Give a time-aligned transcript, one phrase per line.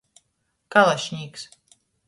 [0.77, 1.47] Kalašnīks.